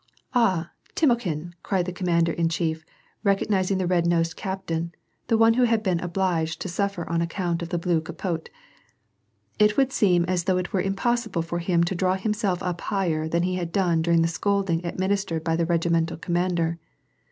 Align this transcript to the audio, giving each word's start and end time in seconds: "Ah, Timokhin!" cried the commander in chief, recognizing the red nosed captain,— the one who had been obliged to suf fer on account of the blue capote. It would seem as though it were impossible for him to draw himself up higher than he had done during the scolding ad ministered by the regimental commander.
"Ah, 0.33 0.71
Timokhin!" 0.95 1.53
cried 1.61 1.85
the 1.85 1.93
commander 1.93 2.31
in 2.31 2.49
chief, 2.49 2.83
recognizing 3.23 3.77
the 3.77 3.85
red 3.85 4.07
nosed 4.07 4.35
captain,— 4.35 4.93
the 5.27 5.37
one 5.37 5.53
who 5.53 5.65
had 5.65 5.83
been 5.83 5.99
obliged 5.99 6.59
to 6.61 6.67
suf 6.67 6.93
fer 6.95 7.05
on 7.07 7.21
account 7.21 7.61
of 7.61 7.69
the 7.69 7.77
blue 7.77 8.01
capote. 8.01 8.49
It 9.59 9.77
would 9.77 9.91
seem 9.91 10.25
as 10.25 10.45
though 10.45 10.57
it 10.57 10.73
were 10.73 10.81
impossible 10.81 11.43
for 11.43 11.59
him 11.59 11.83
to 11.83 11.93
draw 11.93 12.15
himself 12.15 12.63
up 12.63 12.81
higher 12.81 13.27
than 13.27 13.43
he 13.43 13.57
had 13.57 13.71
done 13.71 14.01
during 14.01 14.23
the 14.23 14.27
scolding 14.27 14.83
ad 14.83 14.97
ministered 14.99 15.43
by 15.43 15.55
the 15.55 15.67
regimental 15.67 16.17
commander. 16.17 16.79